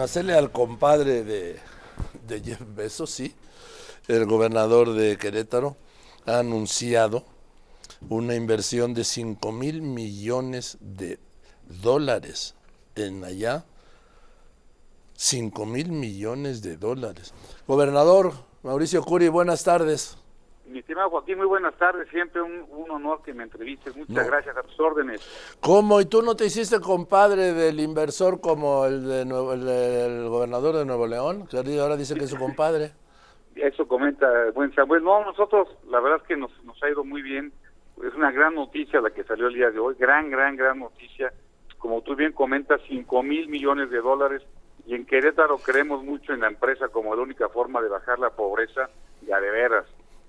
[0.00, 1.58] hacerle al compadre de,
[2.26, 3.34] de Jeff Bezos, sí,
[4.08, 5.76] el gobernador de Querétaro
[6.26, 7.24] ha anunciado
[8.08, 11.18] una inversión de 5 mil millones de
[11.82, 12.54] dólares
[12.94, 13.64] en allá.
[15.14, 17.32] 5 mil millones de dólares.
[17.66, 20.16] Gobernador Mauricio Curi, buenas tardes.
[20.68, 22.08] Mi estimado Joaquín, muy buenas tardes.
[22.10, 23.96] Siempre un, honor que me entrevistes.
[23.96, 25.56] Muchas gracias a tus órdenes.
[25.60, 26.00] ¿Cómo?
[26.00, 31.06] ¿Y tú no te hiciste compadre del inversor como el, de el, gobernador de Nuevo
[31.06, 31.46] León?
[31.46, 32.92] Que ahora dice que es su compadre.
[33.54, 35.02] Eso comenta buen Samuel.
[35.02, 37.52] No, nosotros, la verdad es que nos, nos ha ido muy bien.
[38.04, 39.94] Es una gran noticia la que salió el día de hoy.
[39.98, 41.32] Gran, gran, gran noticia.
[41.78, 44.42] Como tú bien comentas, 5 mil millones de dólares.
[44.86, 48.30] Y en Querétaro creemos mucho en la empresa como la única forma de bajar la
[48.30, 48.88] pobreza,
[49.26, 49.86] ya de veras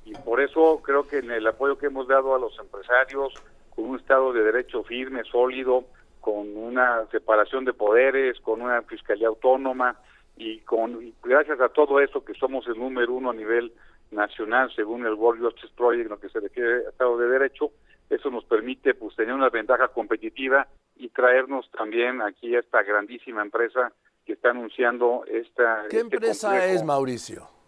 [0.10, 3.32] y por eso creo que en el apoyo que hemos dado a los empresarios,
[3.70, 5.86] con un Estado de Derecho firme, sólido,
[6.20, 10.00] con una separación de poderes, con una fiscalía autónoma
[10.36, 13.72] y con gracias a todo eso que somos el número uno a nivel
[14.10, 17.72] nacional según el World Justice Project en lo que se refiere a Estado de Derecho,
[18.10, 23.44] eso nos permite pues tener una ventaja competitiva y traernos también aquí a esta grandísima
[23.44, 23.94] empresa
[24.26, 25.84] que está anunciando esta...
[25.88, 27.59] ¿Qué este empresa es, Mauricio?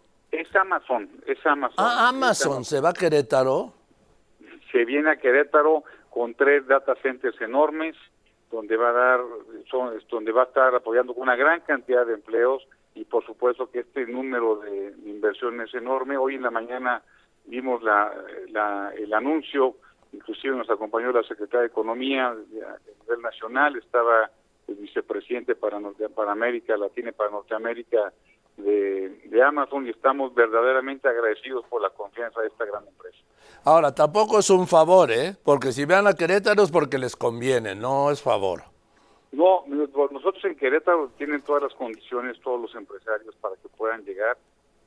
[0.42, 1.76] Es Amazon, es Amazon.
[1.78, 3.72] Ah, Amazon, ¿se va a Querétaro?
[4.72, 7.94] Se viene a Querétaro con tres data centers enormes,
[8.50, 9.20] donde va a dar,
[9.70, 13.70] son, donde va a estar apoyando con una gran cantidad de empleos y por supuesto
[13.70, 16.16] que este número de, inversión es enorme.
[16.16, 17.02] Hoy en la mañana
[17.44, 18.12] vimos la,
[18.96, 19.76] el anuncio,
[20.12, 24.28] inclusive nos acompañó la secretaria de Economía a nivel nacional, estaba
[24.66, 25.78] el vicepresidente para,
[26.12, 28.12] para América Latina y para Norteamérica,
[28.62, 33.18] de, Amazon y estamos verdaderamente agradecidos por la confianza de esta gran empresa.
[33.64, 35.36] Ahora, tampoco es un favor, ¿eh?
[35.44, 38.62] Porque si vean a Querétaro es porque les conviene, no es favor.
[39.32, 44.36] No, nosotros en Querétaro tienen todas las condiciones, todos los empresarios para que puedan llegar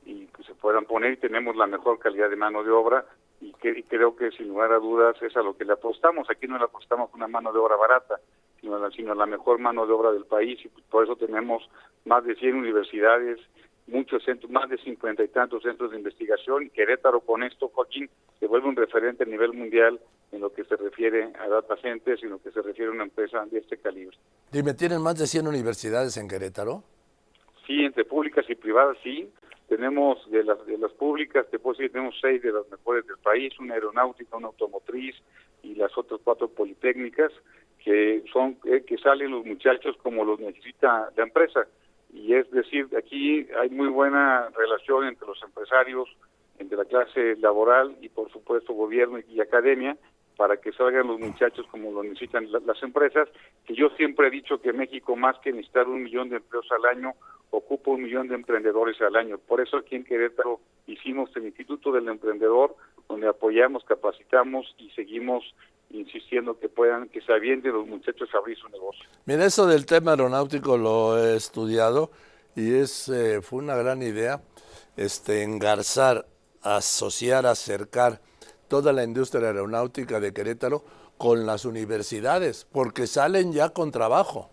[0.04, 3.04] y que se puedan poner y tenemos la mejor calidad de mano de obra
[3.40, 6.30] y, que, creo que sin lugar a dudas es a lo que le apostamos.
[6.30, 8.20] Aquí no le apostamos una mano de obra barata,
[8.60, 11.68] sino, sino la mejor mano de obra del país y por eso tenemos
[12.04, 13.40] más de 100 universidades,
[13.86, 16.64] muchos centros, más de cincuenta y tantos centros de investigación.
[16.64, 18.08] y Querétaro con esto, Joaquín,
[18.40, 20.00] se vuelve un referente a nivel mundial
[20.32, 22.94] en lo que se refiere a data centers y en lo que se refiere a
[22.94, 24.16] una empresa de este calibre.
[24.50, 26.82] Dime, ¿tienen más de 100 universidades en Querétaro?
[27.66, 29.28] Sí, entre públicas y privadas, sí.
[29.68, 33.18] Tenemos de las, de las públicas, te puedo decir, tenemos seis de las mejores del
[33.18, 35.16] país, una aeronáutica, una automotriz
[35.62, 37.32] y las otras cuatro politécnicas,
[37.84, 41.66] que son eh, que salen los muchachos como los necesita la empresa
[42.16, 46.08] y es decir, aquí hay muy buena relación entre los empresarios,
[46.58, 49.96] entre la clase laboral y por supuesto gobierno y academia
[50.36, 53.28] para que salgan los muchachos como lo necesitan las empresas,
[53.64, 56.84] que yo siempre he dicho que México más que necesitar un millón de empleos al
[56.96, 57.14] año,
[57.50, 59.38] ocupa un millón de emprendedores al año.
[59.38, 62.76] Por eso aquí en Querétaro hicimos el Instituto del Emprendedor,
[63.08, 65.44] donde apoyamos, capacitamos y seguimos
[65.90, 69.04] insistiendo que puedan, que se avienten los muchachos a abrir su negocio.
[69.24, 72.10] Mira, eso del tema aeronáutico lo he estudiado
[72.56, 74.42] y es eh, fue una gran idea
[74.96, 76.26] este engarzar,
[76.62, 78.20] asociar, acercar
[78.68, 80.84] toda la industria aeronáutica de Querétaro
[81.18, 84.50] con las universidades, porque salen ya con trabajo.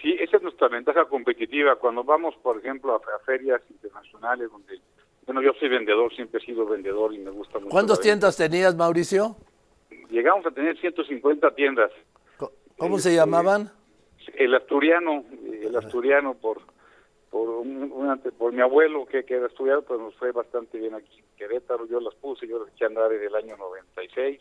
[0.00, 1.76] Sí, esa es nuestra ventaja competitiva.
[1.76, 4.80] Cuando vamos, por ejemplo, a, ferias internacionales, donde,
[5.26, 7.70] bueno, yo soy vendedor, siempre he sido vendedor y me gusta mucho.
[7.70, 9.36] ¿Cuántas tiendas tenías, Mauricio?
[10.12, 11.90] llegamos a tener 150 tiendas.
[12.76, 13.70] ¿Cómo se llamaban?
[14.34, 15.24] El asturiano,
[15.62, 16.60] el asturiano por
[17.32, 21.18] por un, por mi abuelo que, que era asturiano, pues nos fue bastante bien aquí
[21.18, 24.38] en Querétaro, yo las puse, yo las eché a andar desde el año 96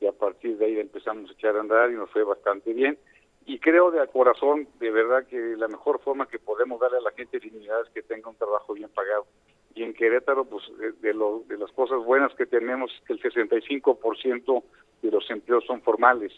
[0.00, 2.98] y a partir de ahí empezamos a echar a andar y nos fue bastante bien.
[3.46, 7.12] Y creo de corazón, de verdad, que la mejor forma que podemos darle a la
[7.12, 9.26] gente dignidad es que tenga un trabajo bien pagado
[9.76, 10.64] y en Querétaro, pues
[11.02, 14.62] de, lo, de las cosas buenas que tenemos el 65%
[15.02, 16.32] de los empleos son formales.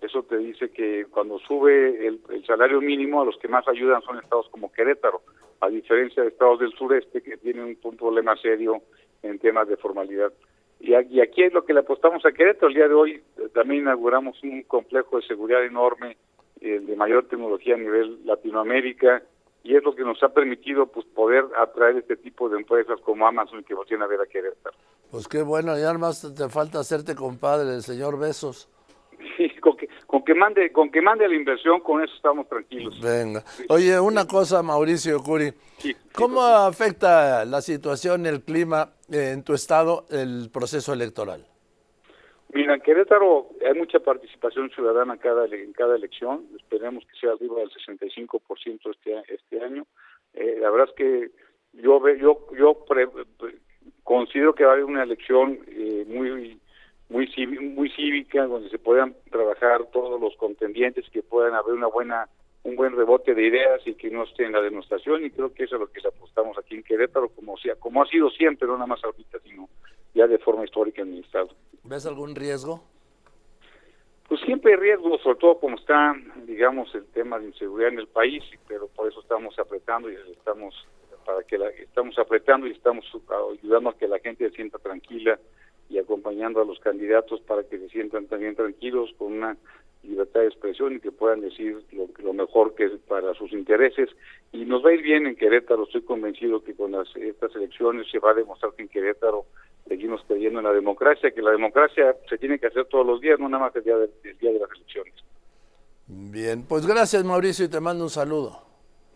[0.00, 4.18] Eso te dice que cuando sube el, salario mínimo, a los que más ayudan son
[4.18, 5.20] estados como Querétaro,
[5.60, 8.80] a diferencia de estados del sureste que tienen un, problema serio
[9.22, 10.32] en temas de formalidad.
[10.80, 12.68] Y, aquí es lo que le apostamos a Querétaro.
[12.68, 16.16] El día de hoy eh, también inauguramos un complejo de seguridad enorme,
[16.60, 19.22] de mayor tecnología a nivel Latinoamérica,
[19.62, 23.26] y es lo que nos ha permitido pues poder atraer este tipo de empresas como
[23.26, 24.76] Amazon que volteen a ver a Querétaro.
[25.10, 28.68] Pues qué bueno, y además te falta hacerte compadre del señor Besos.
[29.40, 33.00] Sí, con que, con que mande con que mande la inversión, con eso estamos tranquilos.
[33.00, 33.42] Venga.
[33.70, 35.50] Oye, una cosa, Mauricio Curi.
[36.12, 41.46] ¿Cómo afecta la situación, el clima en tu estado, el proceso electoral?
[42.52, 46.44] Mira, en Querétaro hay mucha participación ciudadana cada, en cada elección.
[46.56, 49.86] Esperemos que sea arriba del 65% este, este año.
[50.34, 51.30] Eh, la verdad es que
[51.80, 52.84] yo yo yo
[54.04, 56.60] considero que va a haber una elección eh, muy
[57.10, 57.28] muy
[57.74, 59.14] muy cívica donde se puedan
[59.60, 62.28] trabajar todos los contendientes que puedan haber una buena
[62.62, 65.64] un buen rebote de ideas y que no esté en la demostración y creo que
[65.64, 68.74] eso es lo que apostamos aquí en Querétaro como sea como ha sido siempre no
[68.74, 69.68] nada más ahorita sino
[70.14, 71.48] ya de forma histórica en el estado.
[71.84, 72.82] Ves algún riesgo
[74.28, 76.14] pues siempre hay riesgos sobre todo como está
[76.44, 80.74] digamos el tema de inseguridad en el país pero por eso estamos apretando y estamos
[81.24, 83.06] para que la, estamos apretando y estamos
[83.52, 85.38] ayudando a que la gente se sienta tranquila
[85.90, 89.56] y acompañando a los candidatos para que se sientan también tranquilos con una
[90.02, 94.08] libertad de expresión y que puedan decir lo, lo mejor que es para sus intereses.
[94.52, 98.06] Y nos va a ir bien en Querétaro estoy convencido que con las, estas elecciones
[98.10, 99.44] se va a demostrar que en Querétaro
[99.88, 103.38] seguimos creyendo en la democracia que la democracia se tiene que hacer todos los días
[103.40, 105.14] no nada más el día de, el día de las elecciones.
[106.06, 108.69] Bien pues gracias Mauricio y te mando un saludo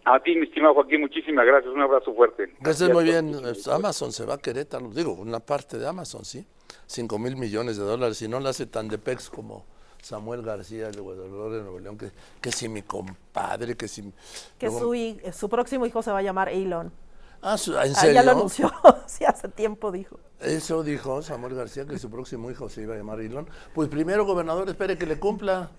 [0.04, 1.72] a ti, mi estimado Joaquín, muchísimas gracias.
[1.72, 2.52] Un abrazo fuerte.
[2.60, 3.34] Gracias, muy bien.
[3.72, 6.46] Amazon se va a Querétaro, digo, una parte de Amazon, ¿sí?
[6.86, 8.18] 5 mil millones de dólares.
[8.18, 9.64] Si no lo hace tan de pex como
[10.02, 12.10] Samuel García de Guadalajara de Nuevo León, que,
[12.40, 14.12] que si mi compadre, que si...
[14.58, 14.94] Que su,
[15.32, 16.92] su próximo hijo se va a llamar Elon.
[17.40, 18.14] Ah, ¿en serio?
[18.14, 18.72] ya lo anunció,
[19.06, 20.18] sí, hace tiempo dijo.
[20.40, 23.46] Eso dijo Samuel García, que su próximo hijo se iba a llamar Elon.
[23.74, 25.70] Pues primero, gobernador, espere que le cumpla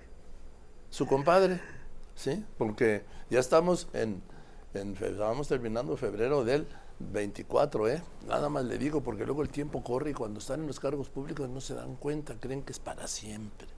[0.89, 1.59] su compadre.
[2.15, 2.43] ¿Sí?
[2.57, 4.21] Porque ya estamos en,
[4.73, 6.67] en vamos terminando febrero del
[6.99, 8.01] 24, ¿eh?
[8.27, 11.09] Nada más le digo, porque luego el tiempo corre y cuando están en los cargos
[11.09, 13.74] públicos no se dan cuenta, creen que es para siempre.